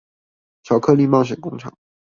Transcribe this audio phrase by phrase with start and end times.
[0.63, 1.71] 巧克力冒險工廠